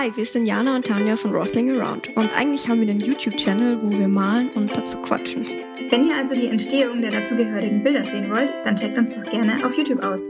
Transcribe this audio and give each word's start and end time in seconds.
Hi, 0.00 0.10
wir 0.16 0.24
sind 0.24 0.46
Jana 0.46 0.76
und 0.76 0.86
Tanja 0.86 1.14
von 1.14 1.32
Rosling 1.32 1.78
Around 1.78 2.16
und 2.16 2.34
eigentlich 2.34 2.66
haben 2.66 2.80
wir 2.80 2.88
einen 2.88 3.00
YouTube-Channel, 3.00 3.82
wo 3.82 3.90
wir 3.90 4.08
malen 4.08 4.48
und 4.52 4.74
dazu 4.74 4.96
quatschen. 5.02 5.44
Wenn 5.90 6.08
ihr 6.08 6.16
also 6.16 6.34
die 6.34 6.46
Entstehung 6.46 7.02
der 7.02 7.10
dazugehörigen 7.10 7.82
Bilder 7.82 8.00
sehen 8.00 8.30
wollt, 8.30 8.50
dann 8.64 8.76
checkt 8.76 8.96
uns 8.96 9.20
doch 9.20 9.30
gerne 9.30 9.62
auf 9.62 9.76
YouTube 9.76 10.02
aus. 10.02 10.22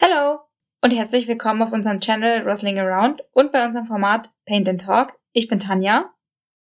Hallo 0.00 0.40
und 0.80 0.92
herzlich 0.92 1.28
willkommen 1.28 1.60
auf 1.60 1.72
unserem 1.74 2.00
Channel 2.00 2.48
Rosling 2.48 2.78
Around 2.78 3.24
und 3.32 3.52
bei 3.52 3.62
unserem 3.66 3.84
Format 3.84 4.32
Paint 4.46 4.70
and 4.70 4.80
Talk. 4.80 5.20
Ich 5.34 5.48
bin 5.48 5.58
Tanja. 5.58 6.14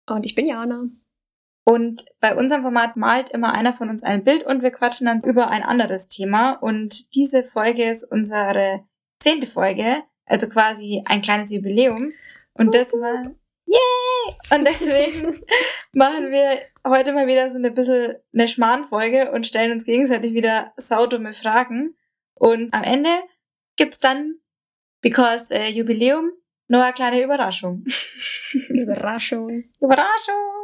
Und 0.08 0.26
ich 0.26 0.34
bin 0.34 0.48
Jana. 0.48 0.86
Und 1.68 2.04
bei 2.20 2.36
unserem 2.36 2.62
Format 2.62 2.96
malt 2.96 3.30
immer 3.30 3.52
einer 3.52 3.72
von 3.72 3.90
uns 3.90 4.04
ein 4.04 4.22
Bild 4.22 4.44
und 4.44 4.62
wir 4.62 4.70
quatschen 4.70 5.08
dann 5.08 5.20
über 5.22 5.50
ein 5.50 5.64
anderes 5.64 6.06
Thema. 6.06 6.52
Und 6.52 7.12
diese 7.16 7.42
Folge 7.42 7.82
ist 7.82 8.04
unsere 8.04 8.86
zehnte 9.18 9.48
Folge, 9.48 10.04
also 10.26 10.48
quasi 10.48 11.02
ein 11.06 11.22
kleines 11.22 11.50
Jubiläum. 11.50 12.12
Und 12.54 12.72
das 12.72 12.92
war, 12.92 13.32
yay! 13.64 14.56
Und 14.56 14.64
deswegen 14.64 15.40
machen 15.92 16.30
wir 16.30 16.60
heute 16.86 17.12
mal 17.12 17.26
wieder 17.26 17.50
so 17.50 17.58
eine 17.58 17.72
bisschen 17.72 18.14
eine 18.32 18.46
Schmarrn-Folge 18.46 19.32
und 19.32 19.44
stellen 19.44 19.72
uns 19.72 19.84
gegenseitig 19.84 20.34
wieder 20.34 20.72
saudumme 20.76 21.32
Fragen. 21.32 21.96
Und 22.34 22.72
am 22.74 22.84
Ende 22.84 23.10
gibt's 23.74 23.98
dann, 23.98 24.36
because 25.00 25.46
äh, 25.50 25.68
Jubiläum, 25.70 26.30
noch 26.68 26.82
eine 26.82 26.92
kleine 26.92 27.22
Überraschung. 27.24 27.84
Überraschung. 28.68 29.48
Überraschung! 29.80 30.55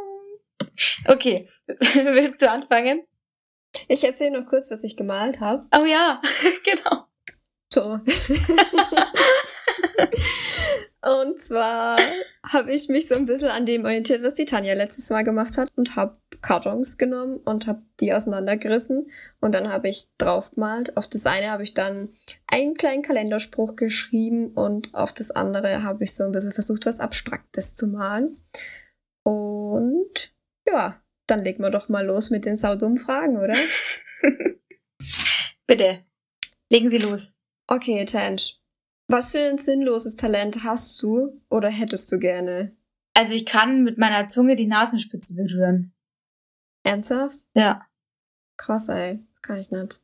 Okay, 1.07 1.47
willst 1.67 2.41
du 2.41 2.49
anfangen? 2.49 3.03
Ich 3.87 4.03
erzähle 4.03 4.39
noch 4.39 4.47
kurz, 4.47 4.71
was 4.71 4.83
ich 4.83 4.95
gemalt 4.95 5.39
habe. 5.39 5.65
Oh 5.75 5.85
ja, 5.85 6.21
genau. 6.63 7.05
So. 7.73 7.81
und 11.01 11.41
zwar 11.41 11.97
habe 12.45 12.71
ich 12.71 12.87
mich 12.87 13.07
so 13.07 13.15
ein 13.15 13.25
bisschen 13.25 13.47
an 13.47 13.65
dem 13.65 13.83
orientiert, 13.83 14.21
was 14.21 14.35
die 14.35 14.45
Tanja 14.45 14.75
letztes 14.75 15.09
Mal 15.09 15.23
gemacht 15.23 15.57
hat 15.57 15.69
und 15.75 15.95
habe 15.95 16.19
Kartons 16.41 16.99
genommen 16.99 17.37
und 17.37 17.65
habe 17.65 17.81
die 17.99 18.13
auseinandergerissen 18.13 19.09
und 19.39 19.55
dann 19.55 19.73
habe 19.73 19.89
ich 19.89 20.09
drauf 20.19 20.51
gemalt. 20.51 20.95
Auf 20.97 21.07
das 21.07 21.25
eine 21.25 21.49
habe 21.49 21.63
ich 21.63 21.73
dann 21.73 22.09
einen 22.45 22.75
kleinen 22.75 23.01
Kalenderspruch 23.01 23.75
geschrieben 23.75 24.51
und 24.51 24.93
auf 24.93 25.11
das 25.13 25.31
andere 25.31 25.81
habe 25.81 26.03
ich 26.03 26.13
so 26.13 26.25
ein 26.25 26.31
bisschen 26.31 26.51
versucht, 26.51 26.85
was 26.85 26.99
Abstraktes 26.99 27.73
zu 27.75 27.87
malen. 27.87 28.37
Und 29.23 30.32
ja, 30.67 31.01
dann 31.27 31.43
legen 31.43 31.63
wir 31.63 31.69
doch 31.69 31.89
mal 31.89 32.05
los 32.05 32.29
mit 32.29 32.45
den 32.45 32.57
saudummen 32.57 32.97
Fragen, 32.97 33.37
oder? 33.37 33.55
Bitte, 35.67 36.05
legen 36.69 36.89
Sie 36.89 36.97
los. 36.97 37.35
Okay, 37.67 38.03
Tench. 38.05 38.59
Was 39.07 39.31
für 39.31 39.39
ein 39.39 39.57
sinnloses 39.57 40.15
Talent 40.15 40.63
hast 40.63 41.01
du 41.01 41.41
oder 41.49 41.69
hättest 41.69 42.11
du 42.11 42.19
gerne? 42.19 42.75
Also 43.13 43.33
ich 43.35 43.45
kann 43.45 43.83
mit 43.83 43.97
meiner 43.97 44.27
Zunge 44.27 44.55
die 44.55 44.67
Nasenspitze 44.67 45.35
berühren. 45.35 45.93
Ernsthaft? 46.83 47.45
Ja. 47.53 47.85
Krass, 48.57 48.89
ey. 48.89 49.19
Das 49.31 49.41
kann 49.41 49.59
ich 49.59 49.71
nicht. 49.71 50.01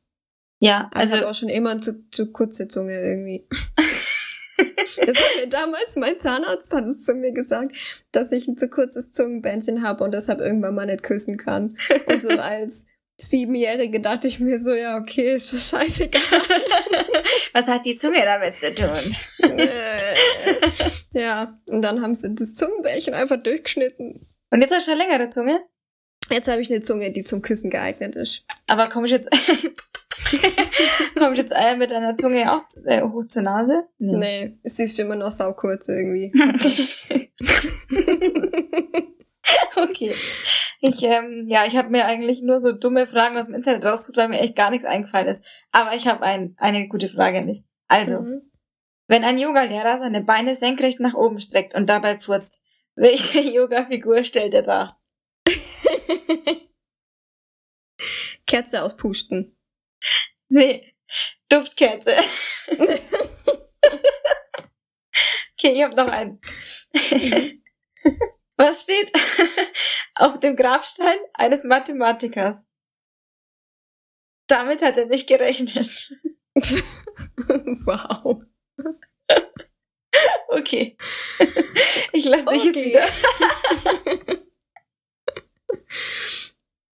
Ja, 0.62 0.90
Also 0.94 1.00
also 1.00 1.16
ich 1.16 1.22
hab 1.22 1.30
auch 1.30 1.34
schon 1.36 1.50
immer 1.50 1.82
zu, 1.82 2.10
zu 2.10 2.32
kurze 2.32 2.68
Zunge 2.68 3.00
irgendwie. 3.00 3.48
Das 5.06 5.18
hat 5.18 5.36
mir 5.40 5.48
damals 5.48 5.96
mein 5.96 6.20
Zahnarzt 6.20 6.74
hat 6.74 6.86
es 6.86 7.04
zu 7.04 7.14
mir 7.14 7.32
gesagt, 7.32 8.06
dass 8.12 8.32
ich 8.32 8.48
ein 8.48 8.58
zu 8.58 8.70
kurzes 8.70 9.12
Zungenbändchen 9.12 9.84
habe 9.84 10.04
und 10.04 10.14
deshalb 10.14 10.40
irgendwann 10.40 10.76
mal 10.76 10.86
nicht 10.86 11.04
küssen 11.04 11.38
kann. 11.38 11.78
Und 12.08 12.22
so 12.22 12.30
als 12.30 12.86
Siebenjährige 13.18 14.00
dachte 14.00 14.28
ich 14.28 14.40
mir 14.40 14.58
so, 14.60 14.74
ja, 14.74 14.98
okay, 14.98 15.34
ist 15.34 15.50
schon 15.50 15.60
scheißegal. 15.60 16.22
was 17.54 17.66
hat 17.66 17.86
die 17.86 17.98
Zunge 17.98 18.24
damit 18.24 18.56
zu 18.56 18.74
tun? 18.74 19.58
Äh, 19.58 21.20
ja, 21.20 21.60
und 21.70 21.82
dann 21.82 22.02
haben 22.02 22.14
sie 22.14 22.34
das 22.34 22.54
Zungenbändchen 22.54 23.14
einfach 23.14 23.42
durchgeschnitten. 23.42 24.26
Und 24.52 24.62
jetzt 24.62 24.74
hast 24.74 24.88
du 24.88 24.92
eine 24.92 25.04
längere 25.04 25.30
Zunge? 25.30 25.60
Jetzt 26.32 26.48
habe 26.48 26.62
ich 26.62 26.70
eine 26.70 26.82
Zunge, 26.82 27.12
die 27.12 27.24
zum 27.24 27.42
Küssen 27.42 27.70
geeignet 27.70 28.16
ist. 28.16 28.46
Aber 28.68 28.86
komm 28.86 29.04
ich 29.04 29.12
jetzt, 29.12 29.30
komm 31.18 31.34
ich 31.34 31.40
jetzt 31.40 31.54
äh, 31.56 31.76
mit 31.76 31.92
deiner 31.92 32.16
Zunge 32.18 32.52
auch 32.52 32.66
zu- 32.68 32.84
äh, 32.86 33.02
hoch 33.02 33.24
zur 33.28 33.44
Nase? 33.44 33.88
Nee, 33.98 34.58
sie 34.64 34.84
ist 34.84 35.00
immer 35.00 35.16
noch 35.16 35.32
saukurz 35.32 35.88
irgendwie. 35.88 36.32
Okay. 39.76 40.12
Ich, 40.82 41.04
ähm, 41.04 41.46
ja, 41.48 41.66
ich 41.66 41.76
habe 41.76 41.90
mir 41.90 42.06
eigentlich 42.06 42.42
nur 42.42 42.62
so 42.62 42.72
dumme 42.72 43.08
Fragen 43.08 43.38
aus 43.38 43.46
dem 43.46 43.56
Internet 43.56 43.84
rausgesucht, 43.86 44.18
weil 44.18 44.30
mir 44.30 44.40
echt 44.42 44.56
gar 44.56 44.70
nichts 44.70 44.86
eingefallen 44.86 45.28
ist. 45.28 45.44
Aber 45.72 45.94
ich 45.96 46.08
habe 46.08 46.24
ein, 46.24 46.56
eine 46.58 46.88
gute 46.88 47.10
Frage 47.10 47.44
nicht. 47.44 47.66
Also, 47.88 48.22
Mhm. 48.22 48.42
wenn 49.08 49.24
ein 49.24 49.38
Yogalehrer 49.38 50.00
seine 50.00 50.22
Beine 50.22 50.56
senkrecht 50.56 51.00
nach 51.00 51.16
oben 51.16 51.40
streckt 51.40 51.74
und 51.76 51.88
dabei 51.90 52.18
pfurzt, 52.18 52.64
welche 52.96 53.40
Yoga-Figur 53.42 54.24
stellt 54.24 54.54
er 54.54 54.62
da? 54.62 54.88
Kerze 58.46 58.84
auspusten. 58.84 59.56
Nee, 60.50 60.94
Duftkerze. 61.50 62.16
okay, 65.54 65.74
ich 65.74 65.84
habe 65.84 65.96
noch 65.96 66.08
einen. 66.08 66.40
Was 68.58 68.84
steht 68.84 69.12
auf 70.16 70.40
dem 70.40 70.56
Grabstein 70.56 71.18
eines 71.34 71.64
Mathematikers? 71.64 72.66
Damit 74.48 74.82
hat 74.82 74.98
er 74.98 75.06
nicht 75.06 75.28
gerechnet. 75.28 76.12
wow. 77.86 78.42
Okay. 80.50 80.98
Ich 82.12 82.26
lasse 82.26 82.46
dich 82.48 82.64
jetzt 82.64 82.78
Okay. 82.78 82.90
wieder. 82.90 83.08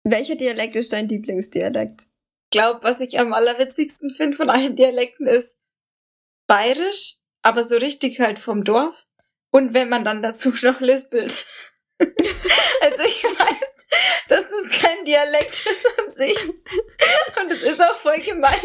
Welcher 0.06 0.36
Dialekt 0.36 0.76
ist 0.76 0.92
dein 0.92 1.08
Lieblingsdialekt? 1.08 2.08
Ich 2.54 2.60
glaube, 2.60 2.84
was 2.84 3.00
ich 3.00 3.18
am 3.18 3.34
allerwitzigsten 3.34 4.12
finde 4.12 4.38
von 4.38 4.52
allen 4.52 4.76
Dialekten 4.76 5.26
ist 5.26 5.58
bayerisch, 6.46 7.16
aber 7.42 7.64
so 7.64 7.78
richtig 7.78 8.20
halt 8.20 8.38
vom 8.38 8.64
Dorf. 8.64 8.96
Und 9.50 9.74
wenn 9.74 9.90
man 9.90 10.06
dann 10.06 10.22
dazu 10.22 10.54
noch 10.62 10.80
lispelt. 10.80 11.48
also 12.00 13.04
ich 13.06 13.24
weiß, 13.24 13.88
dass 14.30 14.44
das 14.44 14.82
kein 14.82 15.04
Dialekt 15.04 15.50
ist 15.50 15.84
an 15.98 16.14
sich. 16.14 16.38
Und 17.42 17.52
es 17.52 17.64
ist 17.64 17.82
auch 17.82 17.96
voll 17.96 18.20
gemein. 18.20 18.54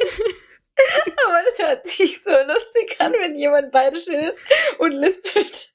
Aber 1.27 1.41
es 1.51 1.59
hört 1.59 1.87
sich 1.87 2.23
so 2.23 2.31
lustig 2.31 2.95
an, 2.99 3.15
wenn 3.15 3.37
jemand 3.37 3.73
bayerisch 3.73 4.07
redet 4.07 4.39
und 4.77 4.93
lispelt. 4.93 5.73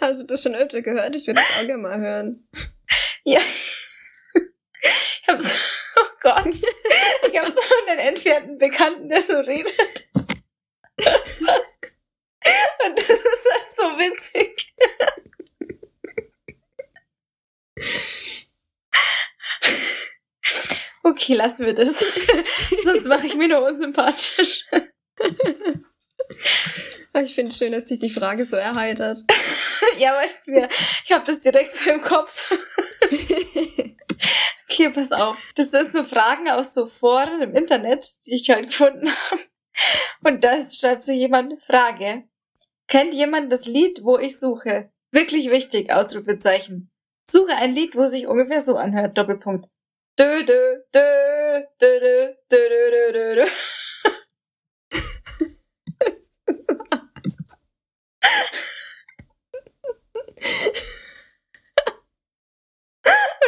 Hast 0.00 0.22
du 0.22 0.26
das 0.26 0.42
schon 0.42 0.54
öfter 0.54 0.80
gehört? 0.80 1.14
Ich 1.14 1.26
würde 1.26 1.38
das 1.40 1.60
auch 1.60 1.66
gerne 1.66 1.82
mal 1.82 2.00
hören. 2.00 2.48
Ja. 3.24 3.42
Ich 3.42 5.28
hab 5.28 5.38
so, 5.38 5.46
oh 5.46 5.67
Gott. 6.28 6.54
Ich 7.30 7.38
hab 7.38 7.46
so 7.46 7.60
einen 7.86 7.98
entfernten 7.98 8.58
Bekannten, 8.58 9.08
der 9.08 9.22
so 9.22 9.38
redet. 9.38 10.08
Und 12.86 12.98
das 12.98 13.10
ist 13.10 13.46
halt 13.52 13.76
so 13.76 13.82
witzig. 13.98 14.74
Okay, 21.02 21.34
lassen 21.34 21.66
wir 21.66 21.74
das. 21.74 21.94
Sonst 22.82 23.06
mache 23.06 23.26
ich 23.26 23.34
mir 23.34 23.48
nur 23.48 23.62
unsympathisch. 23.66 24.66
Ich 27.22 27.34
finde 27.34 27.50
es 27.50 27.58
schön, 27.58 27.72
dass 27.72 27.86
dich 27.86 27.98
die 27.98 28.10
Frage 28.10 28.46
so 28.46 28.56
erheitert. 28.56 29.24
Ja, 29.98 30.14
weißt 30.14 30.46
du 30.46 30.52
mir, 30.52 30.68
ich 31.04 31.12
habe 31.12 31.24
das 31.26 31.40
direkt 31.40 31.74
im 31.86 32.00
Kopf. 32.00 32.56
Okay, 34.78 34.90
pass 34.90 35.10
auf. 35.10 35.52
Das 35.56 35.72
sind 35.72 35.92
so 35.92 36.04
Fragen 36.04 36.48
aus 36.48 36.72
so 36.72 36.86
Foren 36.86 37.42
im 37.42 37.52
Internet, 37.52 38.24
die 38.24 38.36
ich 38.36 38.48
halt 38.48 38.68
gefunden 38.68 39.10
habe. 39.10 39.40
Und 40.22 40.44
da 40.44 40.54
schreibt 40.70 41.02
so 41.02 41.10
jemand 41.10 41.60
Frage. 41.64 42.28
Kennt 42.86 43.12
jemand 43.12 43.50
das 43.50 43.66
Lied, 43.66 44.04
wo 44.04 44.18
ich 44.18 44.38
suche? 44.38 44.92
Wirklich 45.10 45.50
wichtig, 45.50 45.90
Ausrufezeichen. 45.90 46.92
Suche 47.28 47.56
ein 47.56 47.72
Lied, 47.72 47.96
wo 47.96 48.06
sich 48.06 48.28
ungefähr 48.28 48.60
so 48.60 48.76
anhört, 48.76 49.18
Doppelpunkt. 49.18 49.68
Dö, 50.16 50.44
dö, 50.44 50.84
dö, 50.94 51.62
dö, 51.80 52.00
dö, 52.00 52.30
dö, 52.48 52.90
dö, 52.90 53.12
dö, 53.12 53.34
dö. 53.34 53.46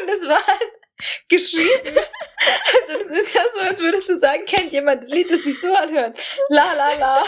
Und 0.00 0.10
es 0.10 0.28
war 0.28 0.44
halt 0.44 0.80
geschrieben. 1.30 1.98
Also 2.72 2.98
das 2.98 3.18
ist 3.18 3.34
ja 3.34 3.42
so, 3.54 3.60
als 3.60 3.80
würdest 3.80 4.08
du 4.08 4.18
sagen, 4.30 4.44
kennt 4.46 4.72
jemand 4.72 5.02
das 5.02 5.10
Lied, 5.10 5.30
das 5.30 5.42
sich 5.42 5.60
so 5.60 5.74
anhört. 5.74 6.18
La 6.48 6.72
la 6.72 6.94
la. 6.98 7.22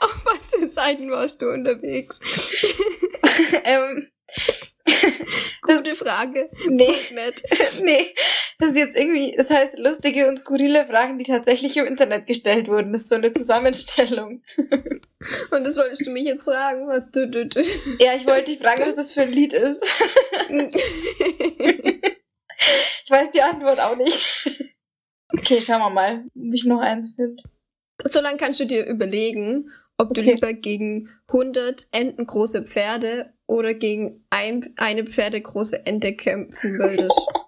Auf 0.00 0.24
was 0.26 0.54
für 0.54 0.68
Seiten 0.68 1.10
warst 1.10 1.42
du 1.42 1.50
unterwegs? 1.50 2.20
ähm, 3.64 4.08
Gute 5.76 5.94
Frage. 5.94 6.50
nee, 6.68 6.88
nee, 7.82 8.14
das 8.58 8.70
ist 8.70 8.76
jetzt 8.76 8.96
irgendwie, 8.96 9.34
das 9.36 9.50
heißt 9.50 9.78
lustige 9.78 10.28
und 10.28 10.36
skurrile 10.38 10.86
Fragen, 10.86 11.18
die 11.18 11.24
tatsächlich 11.24 11.76
im 11.76 11.86
Internet 11.86 12.26
gestellt 12.26 12.68
wurden. 12.68 12.92
Das 12.92 13.02
ist 13.02 13.10
so 13.10 13.16
eine 13.16 13.32
Zusammenstellung. 13.32 14.42
Und 15.52 15.64
das 15.64 15.76
wolltest 15.76 16.04
du 16.04 16.10
mich 16.10 16.24
jetzt 16.24 16.44
fragen, 16.44 16.88
was 16.88 17.08
du, 17.12 17.28
du, 17.28 17.46
du. 17.46 17.60
Ja, 18.00 18.14
ich 18.16 18.26
wollte 18.26 18.50
dich 18.50 18.58
fragen, 18.58 18.82
was 18.84 18.96
das 18.96 19.12
für 19.12 19.22
ein 19.22 19.30
Lied 19.32 19.52
ist. 19.52 19.84
Ich 23.04 23.10
weiß 23.10 23.30
die 23.32 23.42
Antwort 23.42 23.80
auch 23.80 23.96
nicht. 23.96 24.72
Okay, 25.28 25.60
schauen 25.60 25.80
wir 25.80 25.90
mal, 25.90 26.24
ob 26.36 26.54
ich 26.54 26.64
noch 26.64 26.80
eins 26.80 27.10
finde. 27.16 27.42
so 28.04 28.20
lange 28.20 28.36
kannst 28.36 28.60
du 28.60 28.66
dir 28.66 28.86
überlegen, 28.86 29.70
ob 29.98 30.14
du 30.14 30.20
Okay. 30.20 30.34
lieber 30.34 30.52
gegen 30.52 31.08
100 31.28 31.88
entengroße 31.92 32.62
Pferde 32.64 33.32
oder 33.52 33.74
gegen 33.74 34.24
ein, 34.30 34.74
eine 34.76 35.04
pferdegroße 35.04 35.86
Ente 35.86 36.16
kämpfen 36.16 36.78
würdest. 36.78 37.28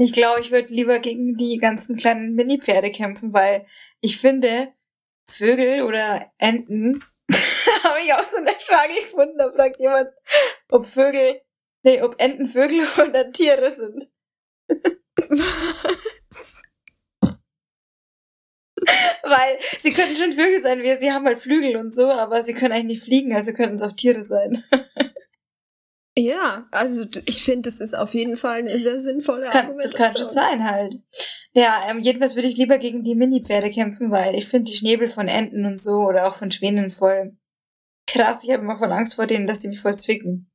Ich 0.00 0.12
glaube, 0.12 0.40
ich 0.40 0.52
würde 0.52 0.72
lieber 0.72 1.00
gegen 1.00 1.36
die 1.36 1.58
ganzen 1.58 1.96
kleinen 1.96 2.34
Mini-Pferde 2.36 2.92
kämpfen, 2.92 3.32
weil 3.32 3.66
ich 4.00 4.16
finde, 4.16 4.72
Vögel 5.28 5.82
oder 5.82 6.30
Enten, 6.38 7.02
habe 7.82 7.98
ich 8.04 8.14
auch 8.14 8.22
so 8.22 8.36
eine 8.36 8.52
Frage 8.60 8.94
gefunden, 8.94 9.36
da 9.36 9.50
fragt 9.50 9.80
jemand, 9.80 10.10
ob 10.70 10.86
Vögel, 10.86 11.40
nee, 11.82 12.00
ob 12.00 12.14
Enten 12.20 12.46
Vögel 12.46 12.86
oder 13.08 13.32
Tiere 13.32 13.72
sind. 13.72 14.08
Weil 19.22 19.58
sie 19.78 19.92
könnten 19.92 20.16
schon 20.16 20.32
Vögel 20.32 20.62
sein, 20.62 20.82
wir, 20.82 20.96
sie 20.98 21.12
haben 21.12 21.26
halt 21.26 21.38
Flügel 21.38 21.76
und 21.76 21.92
so, 21.92 22.10
aber 22.10 22.42
sie 22.42 22.54
können 22.54 22.72
eigentlich 22.72 22.98
nicht 22.98 23.04
fliegen, 23.04 23.34
also 23.34 23.52
könnten 23.52 23.74
es 23.74 23.82
auch 23.82 23.92
Tiere 23.92 24.24
sein. 24.24 24.64
ja, 26.16 26.66
also 26.70 27.04
ich 27.26 27.42
finde, 27.42 27.62
das 27.62 27.80
ist 27.80 27.94
auf 27.94 28.14
jeden 28.14 28.36
Fall 28.36 28.60
eine 28.60 28.78
sehr 28.78 28.98
sinnvolle 28.98 29.48
Kann, 29.48 29.76
das 29.76 29.94
kann 29.94 30.16
schon 30.16 30.32
sein 30.32 30.64
halt. 30.64 30.94
Ja, 31.52 31.88
ähm, 31.88 32.00
jedenfalls 32.00 32.36
würde 32.36 32.48
ich 32.48 32.56
lieber 32.56 32.78
gegen 32.78 33.02
die 33.02 33.14
Mini-Pferde 33.14 33.70
kämpfen, 33.70 34.10
weil 34.10 34.34
ich 34.34 34.46
finde 34.46 34.70
die 34.70 34.76
Schnäbel 34.76 35.08
von 35.08 35.28
Enten 35.28 35.66
und 35.66 35.80
so 35.80 36.06
oder 36.06 36.28
auch 36.28 36.34
von 36.34 36.50
Schwänen 36.50 36.90
voll 36.90 37.36
krass. 38.06 38.44
Ich 38.44 38.50
habe 38.50 38.62
immer 38.62 38.78
voll 38.78 38.92
Angst 38.92 39.14
vor 39.14 39.26
denen, 39.26 39.46
dass 39.46 39.60
die 39.60 39.68
mich 39.68 39.80
voll 39.80 39.96
zwicken. 39.96 40.47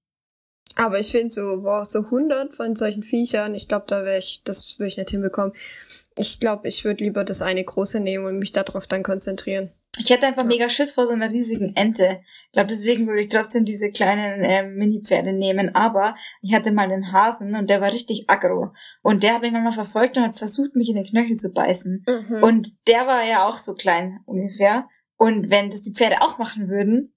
Aber 0.75 0.99
ich 0.99 1.11
finde 1.11 1.29
so, 1.29 1.61
boah, 1.61 1.85
so 1.85 1.99
100 1.99 2.55
von 2.55 2.75
solchen 2.75 3.03
Viechern, 3.03 3.53
ich 3.53 3.67
glaube, 3.67 3.85
da 3.87 4.03
wäre 4.03 4.17
ich, 4.17 4.41
das 4.43 4.79
würde 4.79 4.87
ich 4.87 4.97
nicht 4.97 5.11
hinbekommen. 5.11 5.53
Ich 6.17 6.39
glaube, 6.39 6.67
ich 6.67 6.83
würde 6.83 7.03
lieber 7.03 7.23
das 7.23 7.41
eine 7.41 7.63
große 7.63 7.99
nehmen 7.99 8.25
und 8.25 8.39
mich 8.39 8.51
darauf 8.51 8.87
dann 8.87 9.03
konzentrieren. 9.03 9.71
Ich 9.99 10.09
hätte 10.09 10.25
einfach 10.25 10.41
Ja. 10.41 10.47
mega 10.47 10.69
Schiss 10.69 10.91
vor 10.91 11.05
so 11.05 11.13
einer 11.13 11.29
riesigen 11.29 11.75
Ente. 11.75 12.21
Ich 12.47 12.51
glaube, 12.53 12.69
deswegen 12.69 13.05
würde 13.05 13.19
ich 13.19 13.29
trotzdem 13.29 13.63
diese 13.63 13.91
kleinen 13.91 14.41
ähm, 14.43 14.75
Mini-Pferde 14.75 15.33
nehmen. 15.33 15.75
Aber 15.75 16.15
ich 16.41 16.55
hatte 16.55 16.71
mal 16.71 16.91
einen 16.91 17.11
Hasen 17.11 17.53
und 17.55 17.69
der 17.69 17.79
war 17.79 17.93
richtig 17.93 18.27
aggro. 18.27 18.73
Und 19.03 19.21
der 19.21 19.35
hat 19.35 19.41
mich 19.43 19.51
manchmal 19.51 19.73
verfolgt 19.73 20.17
und 20.17 20.23
hat 20.23 20.37
versucht, 20.37 20.75
mich 20.75 20.89
in 20.89 20.95
den 20.95 21.05
Knöchel 21.05 21.37
zu 21.37 21.51
beißen. 21.51 22.03
Mhm. 22.07 22.43
Und 22.43 22.87
der 22.87 23.05
war 23.05 23.23
ja 23.23 23.47
auch 23.47 23.55
so 23.55 23.75
klein 23.75 24.19
ungefähr. 24.25 24.87
Und 25.17 25.51
wenn 25.51 25.69
das 25.69 25.81
die 25.81 25.93
Pferde 25.93 26.21
auch 26.21 26.39
machen 26.39 26.69
würden, 26.69 27.13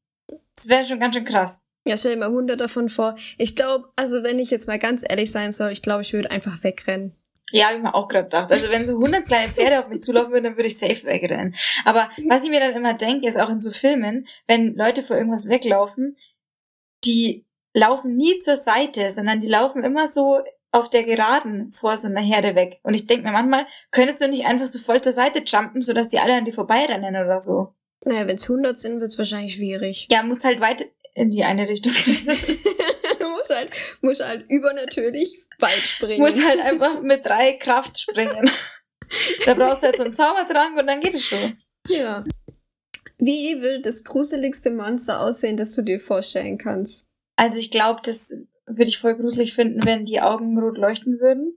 das 0.54 0.68
wäre 0.68 0.84
schon 0.84 1.00
ganz 1.00 1.14
schön 1.14 1.24
krass. 1.24 1.62
Ja, 1.86 1.96
stell 1.96 2.14
dir 2.14 2.18
mal 2.18 2.26
100 2.26 2.60
davon 2.60 2.88
vor. 2.88 3.14
Ich 3.38 3.54
glaube, 3.54 3.88
also 3.94 4.24
wenn 4.24 4.38
ich 4.38 4.50
jetzt 4.50 4.66
mal 4.66 4.78
ganz 4.78 5.04
ehrlich 5.08 5.30
sein 5.30 5.52
soll, 5.52 5.70
ich 5.70 5.82
glaube, 5.82 6.02
ich 6.02 6.12
würde 6.12 6.30
einfach 6.30 6.64
wegrennen. 6.64 7.14
Ja, 7.52 7.66
habe 7.66 7.76
ich 7.76 7.82
mir 7.82 7.94
auch 7.94 8.08
gerade 8.08 8.24
gedacht. 8.24 8.50
Also 8.50 8.70
wenn 8.70 8.84
so 8.84 8.94
100 8.94 9.26
kleine 9.26 9.48
Pferde 9.48 9.78
auf 9.78 9.88
mich 9.88 10.02
zulaufen 10.02 10.32
würden, 10.32 10.44
dann 10.44 10.56
würde 10.56 10.66
ich 10.66 10.78
safe 10.78 11.04
wegrennen. 11.04 11.54
Aber 11.84 12.10
was 12.28 12.42
ich 12.42 12.50
mir 12.50 12.58
dann 12.58 12.74
immer 12.74 12.94
denke, 12.94 13.28
ist 13.28 13.38
auch 13.38 13.48
in 13.48 13.60
so 13.60 13.70
Filmen, 13.70 14.26
wenn 14.48 14.74
Leute 14.74 15.04
vor 15.04 15.16
irgendwas 15.16 15.48
weglaufen, 15.48 16.16
die 17.04 17.46
laufen 17.72 18.16
nie 18.16 18.38
zur 18.38 18.56
Seite, 18.56 19.10
sondern 19.12 19.40
die 19.40 19.46
laufen 19.46 19.84
immer 19.84 20.10
so 20.10 20.40
auf 20.72 20.90
der 20.90 21.04
Geraden 21.04 21.70
vor 21.72 21.96
so 21.96 22.08
einer 22.08 22.20
Herde 22.20 22.56
weg. 22.56 22.80
Und 22.82 22.94
ich 22.94 23.06
denke 23.06 23.24
mir 23.24 23.32
manchmal, 23.32 23.66
könntest 23.92 24.20
du 24.20 24.28
nicht 24.28 24.46
einfach 24.46 24.66
so 24.66 24.80
voll 24.80 25.00
zur 25.00 25.12
Seite 25.12 25.42
jumpen, 25.46 25.82
sodass 25.82 26.08
die 26.08 26.18
alle 26.18 26.34
an 26.34 26.44
dir 26.44 26.52
vorbeirennen 26.52 27.14
oder 27.14 27.40
so? 27.40 27.74
Naja, 28.04 28.26
wenn 28.26 28.36
es 28.36 28.48
100 28.48 28.78
sind, 28.78 29.00
wird 29.00 29.10
es 29.10 29.18
wahrscheinlich 29.18 29.54
schwierig. 29.54 30.06
Ja, 30.10 30.22
muss 30.22 30.44
halt 30.44 30.60
weit 30.60 30.84
in 31.16 31.30
die 31.30 31.44
eine 31.44 31.68
Richtung. 31.68 31.92
du 33.18 33.28
musst 33.28 33.54
halt, 33.54 33.98
musst 34.02 34.24
halt 34.24 34.48
übernatürlich 34.48 35.42
weit 35.58 35.72
springen. 35.72 36.20
muss 36.20 36.42
halt 36.44 36.60
einfach 36.64 37.00
mit 37.00 37.24
drei 37.24 37.54
Kraft 37.54 37.98
springen. 37.98 38.48
da 39.46 39.54
brauchst 39.54 39.82
du 39.82 39.86
halt 39.86 39.96
so 39.96 40.04
einen 40.04 40.14
Zaubertrank 40.14 40.78
und 40.78 40.86
dann 40.86 41.00
geht 41.00 41.14
es 41.14 41.24
schon. 41.24 41.58
Ja. 41.88 42.24
Wie 43.18 43.60
würde 43.60 43.80
das 43.80 44.04
gruseligste 44.04 44.70
Monster 44.70 45.20
aussehen, 45.20 45.56
das 45.56 45.74
du 45.74 45.82
dir 45.82 45.98
vorstellen 45.98 46.58
kannst? 46.58 47.06
Also 47.36 47.58
ich 47.58 47.70
glaube, 47.70 48.00
das 48.04 48.34
würde 48.66 48.88
ich 48.88 48.98
voll 48.98 49.16
gruselig 49.16 49.54
finden, 49.54 49.84
wenn 49.84 50.04
die 50.04 50.20
Augen 50.20 50.58
rot 50.58 50.76
leuchten 50.76 51.18
würden. 51.18 51.56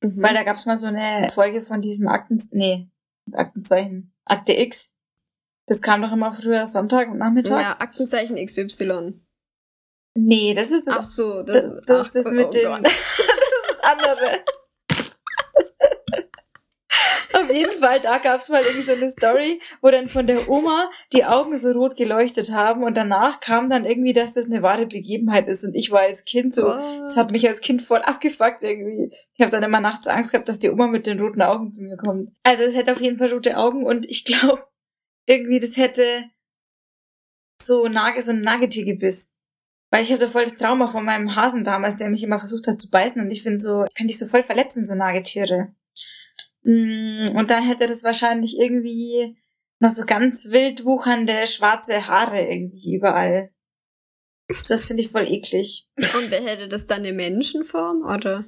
Mhm. 0.00 0.22
Weil 0.22 0.34
da 0.34 0.44
gab's 0.44 0.66
mal 0.66 0.76
so 0.76 0.86
eine 0.86 1.30
Folge 1.34 1.62
von 1.62 1.80
diesem 1.80 2.06
Akten... 2.06 2.40
Nee, 2.52 2.88
Aktenzeichen. 3.32 4.14
Akte 4.24 4.52
X. 4.52 4.92
Das 5.68 5.82
kam 5.82 6.00
doch 6.00 6.12
immer 6.12 6.32
früher 6.32 6.66
Sonntag 6.66 7.08
und 7.08 7.18
ja, 7.18 7.26
nachmittags. 7.26 7.80
Aktenzeichen 7.80 8.36
XY. 8.36 9.20
nee, 10.14 10.54
das 10.54 10.70
ist 10.70 10.88
Ach 10.88 10.98
das, 10.98 11.14
so, 11.14 11.42
das, 11.42 11.74
das, 11.74 11.84
das, 11.86 12.08
ach, 12.08 12.12
das 12.12 12.26
oh 12.26 12.30
mit 12.30 12.54
den... 12.54 12.66
Gott. 12.66 12.84
das 12.84 12.92
ist 12.92 13.68
das 13.68 13.80
andere. 13.84 14.44
Auf 17.34 17.52
jeden 17.52 17.74
Fall, 17.74 18.00
da 18.00 18.16
gab's 18.16 18.48
mal 18.48 18.62
irgendwie 18.62 18.82
so 18.82 18.92
eine 18.92 19.10
Story, 19.10 19.60
wo 19.82 19.90
dann 19.90 20.08
von 20.08 20.26
der 20.26 20.48
Oma 20.48 20.90
die 21.12 21.26
Augen 21.26 21.56
so 21.58 21.70
rot 21.72 21.96
geleuchtet 21.96 22.50
haben 22.52 22.82
und 22.82 22.96
danach 22.96 23.40
kam 23.40 23.68
dann 23.68 23.84
irgendwie, 23.84 24.14
dass 24.14 24.32
das 24.32 24.46
eine 24.46 24.62
wahre 24.62 24.86
Begebenheit 24.86 25.46
ist 25.46 25.64
und 25.64 25.74
ich 25.74 25.90
war 25.90 26.00
als 26.00 26.24
Kind 26.24 26.54
so, 26.54 26.62
das 26.62 27.18
hat 27.18 27.30
mich 27.30 27.46
als 27.46 27.60
Kind 27.60 27.82
voll 27.82 28.00
abgefuckt 28.00 28.62
irgendwie. 28.62 29.14
Ich 29.34 29.42
habe 29.42 29.50
dann 29.50 29.62
immer 29.62 29.80
nachts 29.80 30.06
Angst 30.08 30.32
gehabt, 30.32 30.48
dass 30.48 30.58
die 30.58 30.70
Oma 30.70 30.86
mit 30.86 31.06
den 31.06 31.20
roten 31.20 31.42
Augen 31.42 31.70
zu 31.72 31.82
mir 31.82 31.98
kommt. 31.98 32.32
Also 32.42 32.64
es 32.64 32.74
hätte 32.74 32.92
auf 32.92 33.00
jeden 33.00 33.18
Fall 33.18 33.32
rote 33.32 33.58
Augen 33.58 33.84
und 33.84 34.06
ich 34.06 34.24
glaube 34.24 34.67
irgendwie, 35.28 35.60
das 35.60 35.76
hätte 35.76 36.30
so, 37.62 37.86
Nage, 37.88 38.22
so 38.22 38.32
ein 38.32 38.40
Nagetiergebiss. 38.40 39.32
Weil 39.90 40.02
ich 40.02 40.12
hatte 40.12 40.28
voll 40.28 40.44
das 40.44 40.56
Trauma 40.56 40.86
von 40.86 41.04
meinem 41.04 41.34
Hasen 41.34 41.64
damals, 41.64 41.96
der 41.96 42.10
mich 42.10 42.22
immer 42.22 42.38
versucht 42.38 42.66
hat 42.66 42.80
zu 42.80 42.90
beißen 42.90 43.22
und 43.22 43.30
ich 43.30 43.42
finde 43.42 43.58
so, 43.58 43.84
ich 43.84 43.94
könnte 43.94 44.12
dich 44.12 44.18
so 44.18 44.26
voll 44.26 44.42
verletzen, 44.42 44.84
so 44.84 44.94
Nagetiere. 44.94 45.74
Mm, 46.62 47.36
Und 47.36 47.50
dann 47.50 47.64
hätte 47.64 47.86
das 47.86 48.04
wahrscheinlich 48.04 48.58
irgendwie 48.58 49.38
noch 49.80 49.90
so 49.90 50.04
ganz 50.04 50.50
wild 50.50 50.84
wuchernde 50.84 51.46
schwarze 51.46 52.06
Haare 52.06 52.40
irgendwie 52.40 52.96
überall. 52.96 53.50
Das 54.68 54.84
finde 54.84 55.02
ich 55.02 55.10
voll 55.10 55.26
eklig. 55.26 55.88
Und 55.96 56.30
wer 56.30 56.42
hätte 56.42 56.68
das 56.68 56.86
dann 56.86 57.04
in 57.04 57.16
Menschenform, 57.16 58.02
oder? 58.02 58.46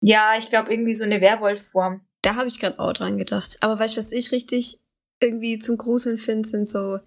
Ja, 0.00 0.36
ich 0.38 0.48
glaube 0.48 0.72
irgendwie 0.72 0.94
so 0.94 1.04
eine 1.04 1.20
Werwolfform. 1.20 2.06
Da 2.22 2.34
habe 2.34 2.48
ich 2.48 2.58
gerade 2.58 2.78
auch 2.78 2.92
dran 2.92 3.18
gedacht. 3.18 3.56
Aber 3.60 3.78
weißt 3.78 3.96
du, 3.96 3.98
was 3.98 4.12
ich 4.12 4.32
richtig 4.32 4.80
irgendwie 5.20 5.58
zum 5.58 5.76
Gruseln 5.76 6.18
finde, 6.18 6.48
sind 6.48 6.68
so 6.68 6.98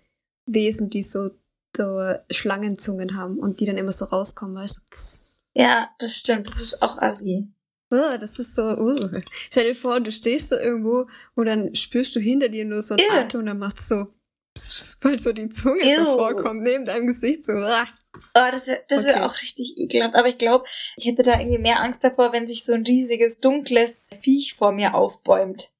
Wesen, 0.45 0.89
die 0.89 1.01
so, 1.03 1.29
so 1.75 2.13
Schlangenzungen 2.31 3.15
haben 3.17 3.37
und 3.39 3.59
die 3.59 3.65
dann 3.65 3.77
immer 3.77 3.91
so 3.91 4.05
rauskommen, 4.05 4.55
weißt 4.55 4.77
du? 4.77 4.81
Pss. 4.95 5.41
Ja, 5.53 5.89
das 5.99 6.15
stimmt. 6.17 6.47
Das 6.47 6.61
ist 6.61 6.81
auch 6.81 7.01
assi. 7.01 7.51
Uh, 7.93 8.17
das 8.19 8.39
ist 8.39 8.55
so, 8.55 8.63
uh. 8.63 9.09
Stell 9.49 9.65
dir 9.67 9.75
vor, 9.75 9.99
du 9.99 10.11
stehst 10.11 10.49
so 10.49 10.55
irgendwo 10.55 11.07
und 11.35 11.45
dann 11.45 11.75
spürst 11.75 12.15
du 12.15 12.19
hinter 12.21 12.47
dir 12.47 12.65
nur 12.65 12.81
so 12.81 12.93
ein. 12.95 12.99
Atem 13.11 13.41
und 13.41 13.47
dann 13.47 13.59
macht's 13.59 13.89
so, 13.89 14.05
pss, 14.57 14.73
pss, 14.75 14.97
weil 15.01 15.19
so 15.19 15.33
die 15.33 15.49
Zunge 15.49 15.81
Ew. 15.83 16.05
so 16.05 16.17
vorkommt, 16.17 16.61
neben 16.63 16.85
deinem 16.85 17.07
Gesicht 17.07 17.43
so. 17.45 17.51
ah. 17.51 17.85
Oh, 18.33 18.47
das 18.51 18.67
wäre 18.67 18.81
das 18.87 19.03
wär 19.05 19.15
Okay. 19.15 19.23
auch 19.23 19.33
richtig 19.41 19.77
ekelhaft. 19.77 20.15
Aber 20.15 20.27
ich 20.27 20.37
glaube, 20.37 20.65
ich 20.95 21.05
hätte 21.05 21.23
da 21.23 21.37
irgendwie 21.39 21.57
mehr 21.57 21.81
Angst 21.81 22.03
davor, 22.03 22.31
wenn 22.31 22.47
sich 22.47 22.63
so 22.63 22.73
ein 22.73 22.85
riesiges, 22.85 23.39
dunkles 23.39 24.09
Viech 24.21 24.53
vor 24.53 24.71
mir 24.71 24.93
aufbäumt. 24.95 25.71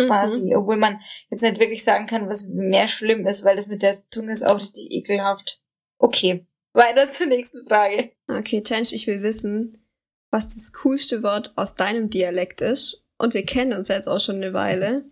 Mhm. 0.00 0.06
Quasi. 0.06 0.54
Obwohl 0.54 0.76
man 0.76 1.00
jetzt 1.30 1.42
nicht 1.42 1.58
wirklich 1.58 1.84
sagen 1.84 2.06
kann, 2.06 2.28
was 2.28 2.48
mehr 2.48 2.88
schlimm 2.88 3.26
ist, 3.26 3.44
weil 3.44 3.56
das 3.56 3.66
mit 3.66 3.82
der 3.82 3.96
Zunge 4.10 4.32
ist 4.32 4.46
auch 4.46 4.60
richtig 4.60 4.90
ekelhaft. 4.90 5.60
Okay. 5.98 6.46
Weiter 6.72 7.08
zur 7.08 7.28
nächsten 7.28 7.66
Frage. 7.66 8.10
Okay, 8.28 8.62
Change, 8.62 8.94
ich 8.94 9.06
will 9.06 9.22
wissen, 9.22 9.86
was 10.30 10.52
das 10.54 10.72
coolste 10.72 11.22
Wort 11.22 11.52
aus 11.56 11.76
deinem 11.76 12.10
Dialekt 12.10 12.60
ist. 12.60 13.04
Und 13.18 13.34
wir 13.34 13.46
kennen 13.46 13.72
uns 13.72 13.88
jetzt 13.88 14.08
auch 14.08 14.18
schon 14.18 14.36
eine 14.36 14.52
Weile. 14.52 15.04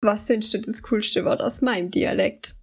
Was 0.00 0.26
findest 0.26 0.54
du 0.54 0.58
das 0.58 0.82
coolste 0.84 1.24
Wort 1.24 1.42
aus 1.42 1.60
meinem 1.60 1.90
Dialekt? 1.90 2.54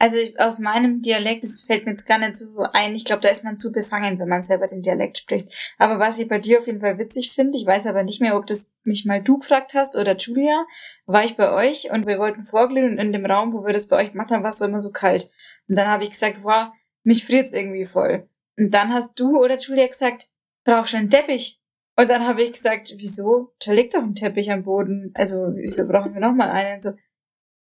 Also 0.00 0.16
aus 0.38 0.58
meinem 0.58 1.02
Dialekt, 1.02 1.44
das 1.44 1.64
fällt 1.64 1.84
mir 1.84 1.92
jetzt 1.92 2.06
gar 2.06 2.18
nicht 2.18 2.34
so 2.34 2.64
ein. 2.72 2.94
Ich 2.94 3.04
glaube, 3.04 3.20
da 3.20 3.28
ist 3.28 3.44
man 3.44 3.60
zu 3.60 3.70
befangen, 3.70 4.18
wenn 4.18 4.28
man 4.30 4.42
selber 4.42 4.66
den 4.66 4.80
Dialekt 4.80 5.18
spricht. 5.18 5.74
Aber 5.76 5.98
was 5.98 6.18
ich 6.18 6.26
bei 6.26 6.38
dir 6.38 6.58
auf 6.58 6.66
jeden 6.66 6.80
Fall 6.80 6.96
witzig 6.96 7.32
finde, 7.32 7.58
ich 7.58 7.66
weiß 7.66 7.86
aber 7.86 8.02
nicht 8.02 8.22
mehr, 8.22 8.34
ob 8.34 8.46
das 8.46 8.70
mich 8.82 9.04
mal 9.04 9.22
du 9.22 9.38
gefragt 9.38 9.74
hast 9.74 9.96
oder 9.96 10.16
Julia, 10.16 10.64
war 11.04 11.22
ich 11.22 11.36
bei 11.36 11.52
euch 11.52 11.90
und 11.90 12.06
wir 12.06 12.18
wollten 12.18 12.44
vorglühen 12.44 12.92
und 12.92 12.98
in 12.98 13.12
dem 13.12 13.26
Raum, 13.26 13.52
wo 13.52 13.62
wir 13.66 13.74
das 13.74 13.88
bei 13.88 13.96
euch 13.98 14.12
gemacht 14.12 14.30
haben, 14.30 14.42
war 14.42 14.50
es 14.50 14.58
so 14.58 14.64
immer 14.64 14.80
so 14.80 14.90
kalt. 14.90 15.30
Und 15.68 15.76
dann 15.76 15.88
habe 15.88 16.04
ich 16.04 16.10
gesagt, 16.12 16.38
wow, 16.44 16.68
mich 17.04 17.26
friert's 17.26 17.52
irgendwie 17.52 17.84
voll. 17.84 18.26
Und 18.56 18.72
dann 18.72 18.94
hast 18.94 19.20
du 19.20 19.38
oder 19.38 19.58
Julia 19.58 19.86
gesagt, 19.86 20.30
brauchst 20.64 20.94
du 20.94 20.96
einen 20.96 21.10
Teppich? 21.10 21.60
Und 21.96 22.08
dann 22.08 22.26
habe 22.26 22.42
ich 22.42 22.52
gesagt, 22.52 22.94
wieso? 22.96 23.52
Da 23.62 23.72
liegt 23.72 23.92
doch 23.92 24.02
ein 24.02 24.14
Teppich 24.14 24.50
am 24.50 24.62
Boden. 24.62 25.12
Also, 25.14 25.52
wieso 25.56 25.86
brauchen 25.86 26.14
wir 26.14 26.22
nochmal 26.22 26.48
einen? 26.48 26.80
So, 26.80 26.92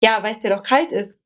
ja, 0.02 0.22
weil 0.22 0.32
es 0.32 0.40
dir 0.40 0.50
doch 0.50 0.62
kalt 0.62 0.92
ist. 0.92 1.22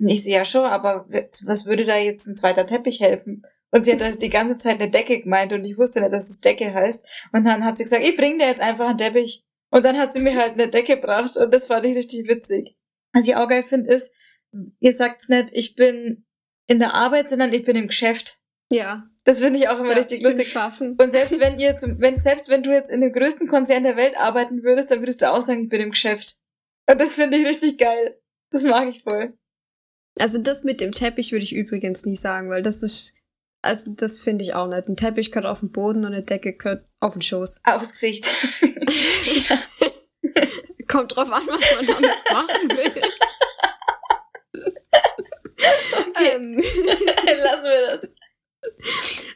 Und 0.00 0.08
ich 0.08 0.24
so, 0.24 0.30
ja 0.30 0.44
schon, 0.44 0.64
aber 0.64 1.06
was 1.44 1.66
würde 1.66 1.84
da 1.84 1.96
jetzt 1.96 2.26
ein 2.26 2.34
zweiter 2.34 2.66
Teppich 2.66 3.00
helfen? 3.00 3.44
Und 3.70 3.84
sie 3.84 3.92
hat 3.92 4.02
halt 4.02 4.22
die 4.22 4.30
ganze 4.30 4.58
Zeit 4.58 4.80
eine 4.80 4.90
Decke 4.90 5.20
gemeint 5.20 5.52
und 5.52 5.64
ich 5.64 5.78
wusste 5.78 6.00
nicht, 6.00 6.12
dass 6.12 6.28
es 6.28 6.40
Decke 6.40 6.74
heißt. 6.74 7.06
Und 7.32 7.44
dann 7.44 7.64
hat 7.64 7.76
sie 7.76 7.84
gesagt, 7.84 8.02
ich 8.02 8.16
bring 8.16 8.38
dir 8.38 8.46
jetzt 8.46 8.60
einfach 8.60 8.88
einen 8.88 8.98
Teppich. 8.98 9.44
Und 9.70 9.84
dann 9.84 9.98
hat 9.98 10.12
sie 10.12 10.20
mir 10.20 10.34
halt 10.34 10.54
eine 10.54 10.68
Decke 10.68 10.96
gebracht 10.96 11.36
und 11.36 11.54
das 11.54 11.68
fand 11.68 11.86
ich 11.86 11.96
richtig 11.96 12.26
witzig. 12.26 12.76
Was 13.12 13.28
ich 13.28 13.36
auch 13.36 13.48
geil 13.48 13.62
finde, 13.62 13.94
ist, 13.94 14.12
ihr 14.80 14.96
sagt 14.96 15.28
nicht, 15.28 15.50
ich 15.52 15.76
bin 15.76 16.26
in 16.66 16.80
der 16.80 16.94
Arbeit, 16.94 17.28
sondern 17.28 17.52
ich 17.52 17.64
bin 17.64 17.76
im 17.76 17.86
Geschäft. 17.86 18.40
Ja. 18.72 19.04
Das 19.24 19.40
finde 19.40 19.58
ich 19.60 19.68
auch 19.68 19.78
immer 19.78 19.92
ja, 19.92 19.98
richtig 19.98 20.18
ich 20.18 20.24
bin 20.24 20.36
lustig. 20.36 20.52
Schaffen. 20.52 20.96
Und 21.00 21.14
selbst 21.14 21.38
wenn 21.40 21.58
ihr 21.58 21.76
zum, 21.76 22.00
wenn, 22.00 22.16
selbst 22.16 22.48
wenn 22.48 22.62
du 22.62 22.70
jetzt 22.70 22.90
in 22.90 23.00
dem 23.00 23.12
größten 23.12 23.46
Konzern 23.46 23.84
der 23.84 23.96
Welt 23.96 24.16
arbeiten 24.18 24.64
würdest, 24.64 24.90
dann 24.90 25.00
würdest 25.00 25.22
du 25.22 25.30
auch 25.30 25.42
sagen, 25.42 25.62
ich 25.62 25.68
bin 25.68 25.80
im 25.80 25.90
Geschäft. 25.90 26.38
Und 26.88 27.00
das 27.00 27.10
finde 27.10 27.36
ich 27.36 27.46
richtig 27.46 27.78
geil. 27.78 28.20
Das 28.50 28.64
mag 28.64 28.88
ich 28.88 29.02
voll. 29.02 29.38
Also 30.18 30.38
das 30.38 30.64
mit 30.64 30.80
dem 30.80 30.92
Teppich 30.92 31.32
würde 31.32 31.44
ich 31.44 31.54
übrigens 31.54 32.04
nie 32.04 32.16
sagen, 32.16 32.50
weil 32.50 32.62
das 32.62 32.82
ist, 32.82 33.14
also 33.62 33.92
das 33.92 34.20
finde 34.20 34.44
ich 34.44 34.54
auch 34.54 34.66
nicht. 34.66 34.88
Ein 34.88 34.96
Teppich 34.96 35.30
gehört 35.30 35.46
auf 35.46 35.60
den 35.60 35.70
Boden 35.70 36.04
und 36.04 36.12
eine 36.12 36.22
Decke 36.22 36.54
gehört 36.54 36.86
auf 37.00 37.12
den 37.14 37.22
Schoß. 37.22 37.60
Aufs 37.64 37.92
Gesicht. 37.92 38.28
Kommt 40.88 41.14
drauf 41.14 41.30
an, 41.30 41.46
was 41.46 41.76
man 41.76 41.86
damit 41.86 42.10
machen 42.32 42.70
will. 42.70 43.02
ähm, 46.32 46.56
Lassen 47.44 47.64
wir 47.64 47.86
das. 47.86 48.08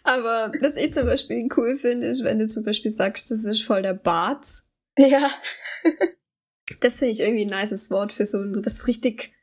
aber 0.02 0.52
was 0.60 0.76
ich 0.76 0.92
zum 0.92 1.06
Beispiel 1.06 1.48
cool 1.56 1.76
finde, 1.76 2.08
ist, 2.08 2.24
wenn 2.24 2.38
du 2.40 2.46
zum 2.46 2.64
Beispiel 2.64 2.92
sagst, 2.92 3.30
das 3.30 3.44
ist 3.44 3.62
voll 3.62 3.82
der 3.82 3.94
Bart. 3.94 4.46
Ja. 4.98 5.30
Das 6.80 6.96
finde 6.96 7.12
ich 7.12 7.20
irgendwie 7.20 7.44
ein 7.46 7.60
nices 7.60 7.90
Wort 7.90 8.12
für 8.12 8.26
so 8.26 8.38
ein, 8.38 8.64
was 8.64 8.86
richtig 8.86 9.33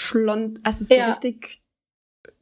schlond, 0.00 0.58
also 0.64 0.84
so 0.84 0.94
Ja. 0.94 1.08
richtig, 1.08 1.62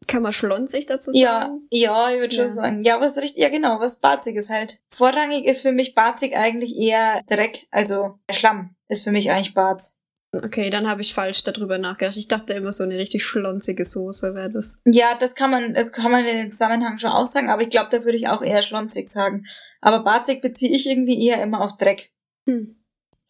kann 0.07 0.23
man 0.23 0.33
schlonzig 0.33 0.87
dazu 0.87 1.11
Ja, 1.13 1.41
sagen? 1.43 1.67
ja, 1.71 2.11
ich 2.11 2.19
würde 2.21 2.35
Ja. 2.37 2.45
schon 2.45 2.53
sagen. 2.53 2.85
Ja, 2.85 3.01
was 3.01 3.17
richtig, 3.17 3.43
ja 3.43 3.49
genau, 3.49 3.81
was 3.81 3.99
Barziges 4.01 4.49
halt. 4.49 4.81
Vorrangig 4.91 5.45
ist 5.45 5.61
für 5.61 5.73
mich 5.73 5.95
Barzig 5.95 6.37
eigentlich 6.37 6.77
eher 6.77 7.23
Dreck, 7.27 7.67
also 7.71 8.19
Schlamm 8.31 8.75
ist 8.89 9.05
für 9.05 9.11
mich 9.13 9.31
eigentlich 9.31 9.55
Barz. 9.55 9.97
Okay, 10.31 10.69
dann 10.69 10.89
habe 10.91 11.01
ich 11.01 11.15
falsch 11.15 11.43
darüber 11.43 11.79
nachgedacht. 11.79 12.17
Ich 12.19 12.29
dachte 12.29 12.53
immer 12.53 12.71
so 12.71 12.85
eine 12.85 12.99
richtig 12.99 13.25
schlonzige 13.25 13.87
Soße 13.87 14.35
wäre 14.35 14.51
das. 14.51 14.79
Ja, 14.85 15.15
das 15.15 15.35
kann 15.35 15.51
man, 15.51 15.73
das 15.73 15.91
kann 15.91 16.11
man 16.13 16.25
in 16.27 16.37
dem 16.37 16.51
Zusammenhang 16.51 16.99
schon 16.99 17.11
auch 17.13 17.27
sagen, 17.27 17.49
aber 17.49 17.63
ich 17.63 17.71
glaube, 17.71 17.89
da 17.91 18.05
würde 18.05 18.19
ich 18.19 18.29
auch 18.29 18.43
eher 18.43 18.61
schlonzig 18.61 19.11
sagen. 19.11 19.47
Aber 19.81 20.05
Barzig 20.05 20.43
beziehe 20.43 20.71
ich 20.71 20.87
irgendwie 20.87 21.27
eher 21.27 21.43
immer 21.43 21.63
auf 21.63 21.79
Dreck. 21.79 22.13
Hm. 22.47 22.77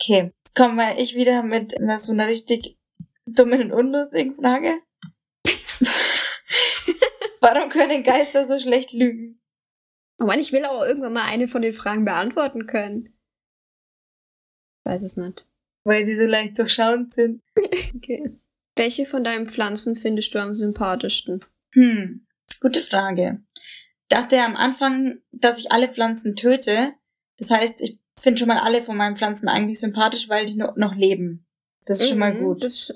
Okay, 0.00 0.32
jetzt 0.38 0.54
kommen 0.56 0.74
wir 0.76 0.98
ich 0.98 1.14
wieder 1.14 1.42
mit 1.44 1.76
so 2.00 2.12
einer 2.12 2.26
richtig 2.26 2.77
dummen 3.34 3.62
und 3.62 3.72
unlustigen 3.72 4.34
Frage. 4.34 4.80
Warum 7.40 7.68
können 7.70 8.02
Geister 8.02 8.44
so 8.46 8.58
schlecht 8.58 8.92
lügen? 8.92 9.40
Oh 10.18 10.26
Mann, 10.26 10.40
ich 10.40 10.52
will 10.52 10.64
aber 10.64 10.86
irgendwann 10.88 11.12
mal 11.12 11.24
eine 11.24 11.46
von 11.46 11.62
den 11.62 11.72
Fragen 11.72 12.04
beantworten 12.04 12.66
können. 12.66 13.16
Weiß 14.84 15.02
es 15.02 15.16
nicht. 15.16 15.46
Weil 15.84 16.04
sie 16.06 16.16
so 16.16 16.26
leicht 16.26 16.58
durchschauend 16.58 17.12
sind. 17.12 17.42
Okay. 17.96 18.38
Welche 18.76 19.06
von 19.06 19.24
deinen 19.24 19.48
Pflanzen 19.48 19.96
findest 19.96 20.32
du 20.34 20.38
am 20.38 20.54
sympathischsten? 20.54 21.44
Hm, 21.74 22.26
gute 22.60 22.80
Frage. 22.80 23.42
Dachte 24.08 24.36
ja 24.36 24.46
am 24.46 24.54
Anfang, 24.56 25.18
dass 25.32 25.58
ich 25.58 25.72
alle 25.72 25.92
Pflanzen 25.92 26.36
töte. 26.36 26.94
Das 27.38 27.50
heißt, 27.50 27.82
ich 27.82 27.98
finde 28.20 28.38
schon 28.38 28.48
mal 28.48 28.58
alle 28.58 28.80
von 28.82 28.96
meinen 28.96 29.16
Pflanzen 29.16 29.48
eigentlich 29.48 29.80
sympathisch, 29.80 30.28
weil 30.28 30.46
die 30.46 30.56
no 30.56 30.72
noch 30.76 30.94
leben. 30.94 31.46
Das 31.86 32.00
ist 32.00 32.10
schon 32.10 32.18
mal 32.18 32.32
Mhm, 32.32 32.40
gut. 32.40 32.62
Das 32.62 32.94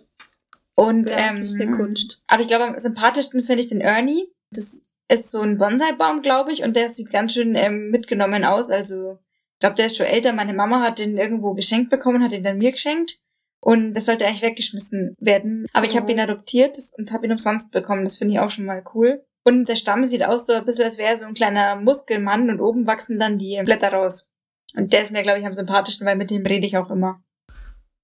Und 0.74 1.10
ja, 1.10 1.30
das 1.30 1.40
ist 1.40 1.54
eine 1.54 1.64
ähm, 1.64 1.72
Kunst. 1.72 2.22
aber 2.26 2.40
ich 2.42 2.48
glaube, 2.48 2.64
am 2.64 2.78
sympathischsten 2.78 3.42
finde 3.42 3.60
ich 3.60 3.68
den 3.68 3.80
Ernie. 3.80 4.26
Das 4.50 4.82
ist 5.10 5.30
so 5.30 5.40
ein 5.40 5.58
Bonsai-Baum, 5.58 6.22
glaube 6.22 6.52
ich, 6.52 6.62
und 6.62 6.74
der 6.76 6.88
sieht 6.88 7.10
ganz 7.10 7.34
schön 7.34 7.54
ähm, 7.54 7.90
mitgenommen 7.90 8.44
aus. 8.44 8.70
Also, 8.70 9.18
ich 9.54 9.58
glaube, 9.60 9.74
der 9.76 9.86
ist 9.86 9.96
schon 9.96 10.06
älter. 10.06 10.32
Meine 10.32 10.54
Mama 10.54 10.80
hat 10.82 10.98
den 10.98 11.18
irgendwo 11.18 11.54
geschenkt 11.54 11.90
bekommen, 11.90 12.22
hat 12.24 12.32
ihn 12.32 12.42
dann 12.42 12.58
mir 12.58 12.72
geschenkt. 12.72 13.18
Und 13.60 13.94
das 13.94 14.06
sollte 14.06 14.26
eigentlich 14.26 14.42
weggeschmissen 14.42 15.14
werden. 15.20 15.66
Aber 15.72 15.86
ich 15.86 15.96
habe 15.96 16.06
Oh. 16.08 16.10
ihn 16.10 16.18
adoptiert 16.20 16.76
und 16.96 17.12
habe 17.12 17.26
ihn 17.26 17.32
umsonst 17.32 17.70
bekommen. 17.70 18.02
Das 18.04 18.16
finde 18.16 18.34
ich 18.34 18.40
auch 18.40 18.50
schon 18.50 18.64
mal 18.64 18.82
cool. 18.94 19.24
Und 19.44 19.68
der 19.68 19.76
Stamm 19.76 20.04
sieht 20.04 20.24
aus 20.24 20.46
so 20.46 20.52
ein 20.54 20.64
bisschen, 20.64 20.84
als 20.84 20.98
wäre 20.98 21.10
er 21.10 21.16
so 21.16 21.26
ein 21.26 21.34
kleiner 21.34 21.76
Muskelmann 21.76 22.50
und 22.50 22.60
oben 22.60 22.86
wachsen 22.86 23.18
dann 23.18 23.38
die 23.38 23.60
Blätter 23.64 23.92
raus. 23.92 24.30
Und 24.74 24.92
der 24.92 25.02
ist 25.02 25.12
mir, 25.12 25.22
glaube 25.22 25.38
ich, 25.38 25.46
am 25.46 25.54
sympathischsten, 25.54 26.06
weil 26.06 26.16
mit 26.16 26.30
dem 26.30 26.44
rede 26.44 26.66
ich 26.66 26.76
auch 26.76 26.90
immer. 26.90 27.22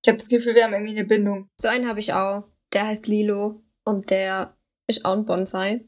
Ich 0.04 0.08
habe 0.08 0.18
das 0.18 0.28
Gefühl, 0.28 0.54
wir 0.54 0.64
haben 0.64 0.74
irgendwie 0.74 0.96
eine 0.96 1.06
Bindung. 1.08 1.48
So 1.60 1.66
einen 1.68 1.88
habe 1.88 1.98
ich 2.00 2.12
auch. 2.12 2.44
Der 2.72 2.86
heißt 2.86 3.06
Lilo 3.06 3.62
und 3.84 4.10
der 4.10 4.56
ist 4.86 5.04
auch 5.04 5.14
ein 5.14 5.24
Bonsai. 5.24 5.84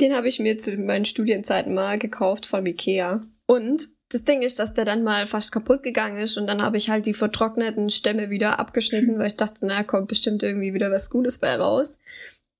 Den 0.00 0.14
habe 0.14 0.28
ich 0.28 0.40
mir 0.40 0.58
zu 0.58 0.76
meinen 0.76 1.04
Studienzeiten 1.04 1.74
mal 1.74 1.98
gekauft 1.98 2.46
von 2.46 2.66
Ikea. 2.66 3.22
Und 3.46 3.88
das 4.08 4.24
Ding 4.24 4.42
ist, 4.42 4.58
dass 4.58 4.74
der 4.74 4.84
dann 4.84 5.02
mal 5.02 5.26
fast 5.26 5.52
kaputt 5.52 5.82
gegangen 5.82 6.18
ist 6.18 6.36
und 6.36 6.46
dann 6.46 6.62
habe 6.62 6.76
ich 6.76 6.88
halt 6.88 7.06
die 7.06 7.14
vertrockneten 7.14 7.90
Stämme 7.90 8.30
wieder 8.30 8.58
abgeschnitten, 8.58 9.18
weil 9.18 9.28
ich 9.28 9.36
dachte, 9.36 9.66
na, 9.66 9.82
kommt 9.82 10.08
bestimmt 10.08 10.42
irgendwie 10.42 10.72
wieder 10.74 10.90
was 10.90 11.10
Gutes 11.10 11.38
bei 11.38 11.54
raus. 11.56 11.98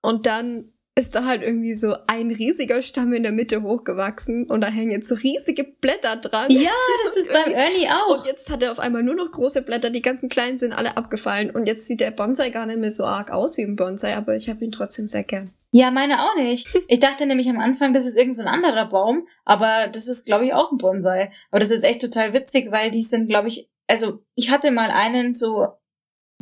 Und 0.03 0.27
dann 0.27 0.74
ist 0.97 1.15
da 1.15 1.25
halt 1.25 1.43
irgendwie 1.43 1.75
so 1.75 1.97
ein 2.07 2.31
riesiger 2.31 2.81
Stamm 2.81 3.13
in 3.15 3.25
der 3.25 3.33
Mitte 3.33 3.63
hochgewachsen 3.63 4.49
und 4.49 4.61
da 4.61 4.69
hängen 4.69 4.93
jetzt 4.93 5.09
so 5.09 5.17
riesige 5.17 5.65
Blätter 5.65 6.17
dran. 6.17 6.51
Ja, 6.51 6.71
das 7.07 7.17
ist 7.23 7.33
beim 7.33 7.53
Ernie 7.53 7.89
auch. 7.91 8.19
Und 8.19 8.27
jetzt 8.27 8.51
hat 8.51 8.63
er 8.63 8.71
auf 8.71 8.79
einmal 8.79 9.03
nur 9.03 9.17
noch 9.17 9.31
große 9.31 9.63
Blätter, 9.63 9.91
die 9.91 10.03
ganzen 10.03 10.29
kleinen 10.29 10.57
sind 10.57 10.73
alle 10.73 10.97
abgefallen. 10.97 11.51
Und 11.51 11.67
jetzt 11.67 11.87
sieht 11.87 12.01
der 12.01 12.13
Bonsai 12.13 12.51
gar 12.51 12.67
nicht 12.67 12.79
mehr 12.79 12.93
so 12.93 13.05
arg 13.05 13.33
aus 13.33 13.57
wie 13.57 13.63
ein 13.63 13.75
Bonsai, 13.75 14.15
aber 14.15 14.37
ich 14.37 14.49
habe 14.49 14.65
ihn 14.65 14.71
trotzdem 14.71 15.09
sehr 15.09 15.25
gern. 15.25 15.53
Ja, 15.73 15.91
meine 15.91 16.23
auch 16.23 16.37
nicht. 16.37 16.73
Ich 16.87 17.01
dachte 17.01 17.27
nämlich 17.27 17.49
am 17.49 17.59
Anfang, 17.59 17.93
das 17.93 18.07
ist 18.07 18.17
irgend 18.17 18.37
so 18.37 18.43
ein 18.43 18.49
anderer 18.49 18.89
Baum, 18.89 19.27
aber 19.45 19.89
das 19.91 20.07
ist, 20.07 20.27
glaube 20.27 20.47
ich, 20.47 20.55
auch 20.55 20.71
ein 20.71 20.79
Bonsai. 20.79 21.33
Aber 21.51 21.59
das 21.59 21.73
ist 21.73 21.83
echt 21.83 22.01
total 22.01 22.33
witzig, 22.33 22.71
weil 22.71 22.93
die 22.93 23.03
sind, 23.03 23.27
glaube 23.27 23.49
ich, 23.49 23.69
also 23.89 24.21
ich 24.37 24.53
hatte 24.53 24.71
mal 24.71 24.91
einen 24.91 25.35
so, 25.35 25.67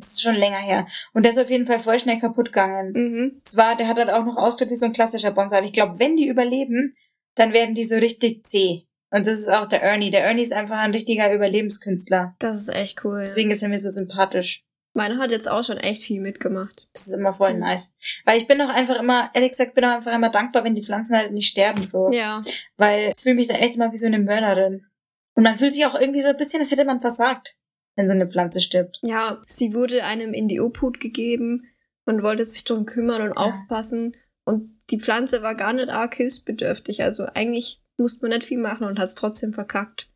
das 0.03 0.13
ist 0.13 0.23
schon 0.23 0.35
länger 0.35 0.59
her, 0.59 0.87
und 1.13 1.25
der 1.25 1.33
ist 1.33 1.39
auf 1.39 1.51
jeden 1.51 1.67
Fall 1.67 1.81
voll 1.81 1.99
schnell 1.99 2.19
kaputt 2.19 2.47
gegangen. 2.47 2.93
Mhm. 2.93 3.41
Zwar, 3.45 3.77
der 3.77 3.89
hat 3.89 3.99
halt 3.99 4.11
auch 4.11 4.25
noch 4.25 4.37
Ausdruck 4.37 4.71
wie 4.71 4.75
so 4.75 4.87
ein 4.87 4.93
klassischer 4.93 5.31
Bonsai, 5.31 5.59
aber 5.59 5.67
ich 5.67 5.73
glaube, 5.73 5.99
wenn 5.99 6.17
die 6.17 6.29
überleben, 6.29 6.95
dann 7.35 7.53
werden 7.53 7.75
die 7.75 7.85
so 7.85 7.97
richtig 7.97 8.45
zäh. 8.45 8.87
Und 9.11 9.27
das 9.27 9.39
ist 9.39 9.51
auch 9.51 9.67
der 9.67 9.83
Ernie. 9.83 10.11
Der 10.11 10.25
Ernie 10.25 10.43
ist 10.43 10.55
einfach 10.55 10.79
ein 10.79 10.93
richtiger 10.93 11.33
Überlebenskünstler. 11.33 12.35
Das 12.39 12.59
ist 12.59 12.69
echt 12.71 13.05
cool. 13.05 13.21
Deswegen 13.21 13.51
ist 13.51 13.63
er 13.63 13.69
mir 13.69 13.79
so 13.79 13.91
sympathisch. 13.91 14.65
Meiner 14.95 15.19
hat 15.19 15.31
jetzt 15.31 15.51
auch 15.51 15.63
schon 15.65 15.79
echt 15.79 16.03
viel 16.03 16.21
mitgemacht. 16.21 16.89
Das 16.93 17.07
ist 17.07 17.15
immer 17.15 17.33
voll 17.33 17.55
nice. 17.55 17.95
Weil 18.25 18.39
ich 18.39 18.47
bin 18.47 18.61
auch 18.61 18.69
einfach 18.69 18.99
immer, 18.99 19.31
ehrlich 19.35 19.51
gesagt, 19.51 19.75
bin 19.75 19.85
auch 19.85 19.97
einfach 19.97 20.15
immer 20.15 20.31
dankbar, 20.31 20.65
wenn 20.65 20.75
die 20.75 20.83
Pflanzen 20.83 21.17
halt 21.17 21.33
nicht 21.33 21.49
sterben, 21.49 21.83
so. 21.83 22.11
Ja. 22.11 22.41
Weil 22.77 23.13
ich 23.15 23.21
fühle 23.21 23.37
mich 23.37 23.49
da 23.49 23.55
echt 23.55 23.77
immer 23.77 23.93
wie 23.93 23.97
so 23.97 24.07
eine 24.07 24.19
Mörderin. 24.19 24.87
Und 25.35 25.45
man 25.45 25.57
fühlt 25.57 25.75
sich 25.75 25.87
auch 25.87 25.99
irgendwie 25.99 26.21
so 26.21 26.29
ein 26.29 26.37
bisschen, 26.37 26.61
als 26.61 26.71
hätte 26.71 26.85
man 26.85 27.01
versagt, 27.01 27.57
wenn 27.97 28.07
so 28.07 28.13
eine 28.13 28.29
Pflanze 28.29 28.61
stirbt. 28.61 28.99
Ja, 29.03 29.43
sie 29.47 29.75
wurde 29.75 30.05
einem 30.05 30.33
in 30.33 30.49
die 30.49 30.61
Obhut 30.61 31.01
gegeben 31.01 31.65
und 32.05 32.23
wollte 32.23 32.45
sich 32.45 32.65
drum 32.65 32.87
kümmern 32.87 33.23
und 33.23 33.33
aufpassen. 33.37 34.17
Und 34.45 34.79
die 34.91 34.99
Pflanze 34.99 35.43
war 35.43 35.55
gar 35.55 35.73
nicht 35.73 35.89
arg 35.89 36.15
hilfsbedürftig. 36.15 37.03
Also 37.03 37.27
eigentlich 37.35 37.81
musste 37.97 38.23
man 38.23 38.31
nicht 38.37 38.45
viel 38.45 38.59
machen 38.59 38.87
und 38.87 38.99
hat 38.99 39.09
es 39.09 39.15
trotzdem 39.15 39.53
verkackt. 39.53 40.09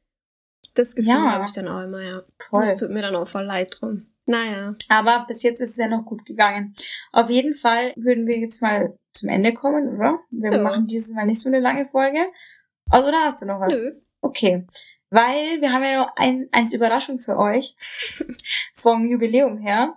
Das 0.75 0.95
Gefühl 0.95 1.12
Ja. 1.12 1.33
habe 1.33 1.45
ich 1.47 1.52
dann 1.52 1.68
auch 1.68 1.83
immer, 1.85 2.02
ja. 2.02 2.23
Voll. 2.50 2.62
Das 2.64 2.78
tut 2.80 2.90
mir 2.90 3.02
dann 3.02 3.14
auch 3.16 3.28
voll 3.28 3.45
leid 3.45 3.76
drum. 3.80 4.06
Naja. 4.26 4.75
Aber 4.88 5.25
bis 5.28 5.42
jetzt 5.45 5.61
ist 5.61 5.71
es 5.71 5.76
ja 5.76 5.87
noch 5.88 6.04
gut 6.04 6.25
gegangen. 6.26 6.75
Auf 7.12 7.30
jeden 7.30 7.54
Fall 7.54 7.92
würden 7.97 8.26
wir 8.26 8.38
jetzt 8.38 8.61
mal 8.61 8.99
zum 9.12 9.28
Ende 9.28 9.54
kommen, 9.54 9.95
oder? 9.97 10.18
Wir 10.30 10.52
Ja. 10.52 10.62
machen 10.62 10.87
dieses 10.88 11.12
Mal 11.12 11.26
nicht 11.26 11.40
so 11.40 11.49
eine 11.49 11.61
lange 11.61 11.87
Folge. 11.87 12.18
Also, 12.90 13.09
oder 13.09 13.18
hast 13.25 13.40
du 13.40 13.47
noch 13.47 13.61
was? 13.61 13.80
Nö. 13.83 13.92
Okay. 14.21 14.66
Weil 15.11 15.61
wir 15.61 15.73
haben 15.73 15.85
ja 15.85 16.05
noch 16.05 16.13
ein, 16.17 16.49
eins 16.51 16.73
Überraschung 16.73 17.19
für 17.19 17.39
euch 17.39 17.77
vom 18.75 19.05
Jubiläum 19.05 19.59
her. 19.59 19.97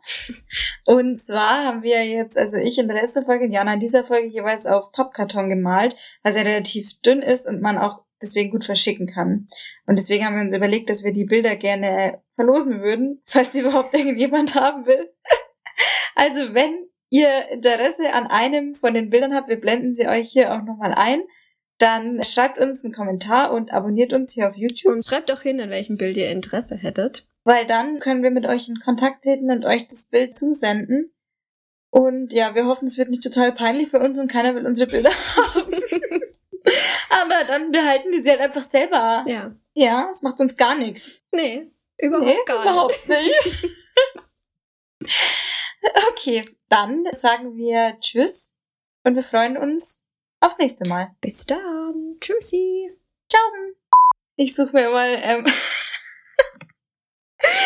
Und 0.85 1.23
zwar 1.23 1.65
haben 1.65 1.83
wir 1.83 2.05
jetzt, 2.05 2.37
also 2.37 2.57
ich 2.57 2.77
in 2.77 2.87
der 2.87 3.01
letzten 3.01 3.25
Folge 3.25 3.45
und 3.45 3.51
Jana 3.51 3.73
in 3.73 3.79
dieser 3.79 4.03
Folge 4.03 4.27
jeweils 4.27 4.65
auf 4.65 4.91
Pappkarton 4.91 5.49
gemalt, 5.49 5.95
weil 6.21 6.35
er 6.35 6.45
relativ 6.45 7.01
dünn 7.01 7.21
ist 7.21 7.47
und 7.47 7.61
man 7.61 7.77
auch 7.77 8.03
deswegen 8.21 8.51
gut 8.51 8.65
verschicken 8.65 9.07
kann. 9.07 9.47
Und 9.85 9.97
deswegen 9.97 10.25
haben 10.25 10.35
wir 10.35 10.43
uns 10.43 10.55
überlegt, 10.55 10.89
dass 10.89 11.03
wir 11.03 11.13
die 11.13 11.25
Bilder 11.25 11.55
gerne 11.55 12.21
verlosen 12.35 12.81
würden, 12.81 13.21
falls 13.25 13.51
die 13.51 13.59
überhaupt 13.59 13.93
irgendjemand 13.97 14.55
haben 14.55 14.85
will. 14.85 15.11
Also 16.15 16.53
wenn 16.53 16.87
ihr 17.09 17.49
Interesse 17.49 18.13
an 18.13 18.27
einem 18.27 18.75
von 18.75 18.93
den 18.93 19.09
Bildern 19.09 19.33
habt, 19.33 19.49
wir 19.49 19.59
blenden 19.59 19.93
sie 19.93 20.07
euch 20.07 20.29
hier 20.29 20.53
auch 20.53 20.61
nochmal 20.61 20.93
ein, 20.93 21.21
dann 21.79 22.23
schreibt 22.23 22.59
uns 22.59 22.83
einen 22.83 22.93
Kommentar 22.93 23.51
und 23.51 23.73
abonniert 23.73 24.13
uns 24.13 24.33
hier 24.33 24.47
auf 24.49 24.55
YouTube, 24.55 24.93
Und 24.93 25.05
schreibt 25.05 25.31
auch 25.31 25.41
hin, 25.41 25.59
an 25.59 25.69
welchem 25.71 25.97
Bild 25.97 26.15
ihr 26.17 26.29
Interesse 26.29 26.75
hättet. 26.75 27.25
weil 27.43 27.65
dann 27.65 27.99
können 27.99 28.21
wir 28.21 28.31
mit 28.31 28.45
euch 28.45 28.69
in 28.69 28.79
Kontakt 28.79 29.23
treten 29.23 29.49
und 29.49 29.65
euch 29.65 29.87
das 29.87 30.05
Bild 30.05 30.37
zusenden. 30.37 31.11
Und 31.91 32.33
ja, 32.33 32.53
wir 32.53 32.65
hoffen, 32.67 32.87
es 32.87 32.97
wird 32.99 33.09
nicht 33.09 33.23
total 33.23 33.51
peinlich 33.53 33.89
für 33.89 33.99
uns 33.99 34.19
und 34.19 34.29
keiner 34.31 34.53
will 34.53 34.65
unsere 34.67 34.89
Bilder 34.91 35.09
haben. 35.37 35.73
Aber 37.09 37.43
dann 37.47 37.71
behalten 37.71 38.11
wir 38.11 38.21
sie 38.21 38.29
halt 38.29 38.41
einfach 38.41 38.61
selber. 38.69 39.23
Ja. 39.27 39.55
Ja, 39.73 40.07
es 40.11 40.21
macht 40.21 40.39
uns 40.39 40.55
gar 40.57 40.75
nichts. 40.75 41.23
Nee, 41.31 41.71
überhaupt 41.97 42.27
Nee, 42.27 42.35
gar 42.45 42.61
überhaupt 42.61 43.09
nicht. 43.09 43.65
Okay, 46.11 46.45
dann 46.67 47.05
sagen 47.17 47.55
wir 47.55 47.97
Tschüss 48.01 48.55
und 49.03 49.15
wir 49.15 49.23
freuen 49.23 49.57
uns 49.57 50.05
aufs 50.39 50.57
nächste 50.57 50.87
Mal. 50.87 51.15
Bis 51.21 51.45
dann. 51.45 52.17
Tschüssi. 52.19 52.91
Tschaußen. 53.31 53.75
Ich 54.35 54.55
suche 54.55 54.73
mir 54.73 54.89
mal, 54.89 55.19
ähm, 55.21 55.45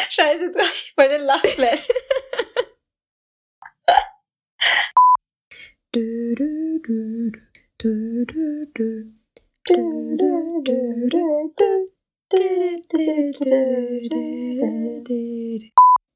Scheiße, 0.10 0.46
jetzt 0.46 0.60
habe 0.60 0.70
ich 0.72 0.94
voll 0.96 1.10
den 1.10 1.22
Lachflash. 1.22 1.88
Du, 5.92 6.36
du, 6.36 6.80
du, 6.82 7.32
du, 7.78 8.26
du, 8.26 8.66
du. 8.74 9.14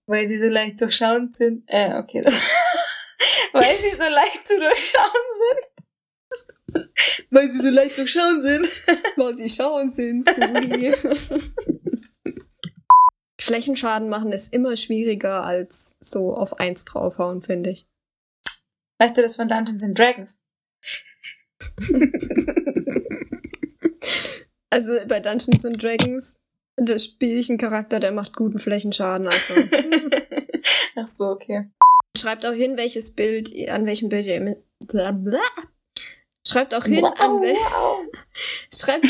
Weil 0.08 0.28
sie 0.28 0.40
so 0.40 0.50
leicht 0.50 0.82
durchschauend 0.82 1.36
sind. 1.36 1.64
Äh, 1.68 1.96
okay. 1.96 2.22
Weil 3.54 3.76
sie 3.78 3.96
so 3.96 4.04
leicht 4.04 4.48
zu 4.48 4.60
durchschauen 4.60 5.12
sind. 5.12 5.77
Weil 7.32 7.52
sie 7.52 7.62
so 7.62 7.70
leicht 7.70 7.98
durchschauen 7.98 8.42
sind. 8.42 8.66
Weil 9.18 9.36
sie 9.38 9.50
schauen 9.50 9.90
sind. 9.92 10.30
Flächenschaden 13.40 14.10
machen 14.10 14.32
ist 14.34 14.52
immer 14.54 14.76
schwieriger 14.76 15.44
als 15.44 15.96
so 16.00 16.36
auf 16.36 16.60
eins 16.60 16.84
draufhauen, 16.86 17.42
finde 17.42 17.70
ich. 17.72 17.88
Weißt 19.00 19.16
du 19.16 19.22
das 19.22 19.36
von 19.36 19.48
Dungeons 19.48 19.84
and 19.84 19.98
Dragons? 19.98 20.44
Also 24.70 24.98
bei 25.08 25.20
Dungeons 25.20 25.66
and 25.66 25.82
Dragons, 25.82 26.40
da 26.76 27.00
spiele 27.00 27.40
ich 27.40 27.50
einen 27.50 27.58
Charakter, 27.58 28.00
der 28.00 28.12
macht 28.12 28.36
guten 28.36 28.60
Flächenschaden. 28.60 29.28
Also 29.28 29.54
Ach 30.96 31.08
so, 31.08 31.26
okay. 31.28 31.70
schreibt 32.18 32.46
auch 32.46 32.54
hin, 32.54 32.76
welches 32.76 33.16
Bild, 33.16 33.54
an 33.70 33.86
welchem 33.86 34.10
Bild 34.10 34.26
ihr 34.26 34.42
mit. 34.42 34.64
Schreibt 36.48 36.74
auch 36.74 36.84
hin, 36.84 37.04
an 37.04 37.42
wel 37.42 37.56
schreibt, 38.74 39.08